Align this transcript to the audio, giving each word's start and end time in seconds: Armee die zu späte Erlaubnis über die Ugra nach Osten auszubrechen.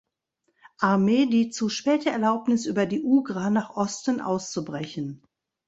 Armee 0.79 1.27
die 1.27 1.51
zu 1.51 1.69
späte 1.69 2.09
Erlaubnis 2.09 2.65
über 2.65 2.87
die 2.87 3.03
Ugra 3.03 3.51
nach 3.51 3.75
Osten 3.77 4.19
auszubrechen. 4.19 5.21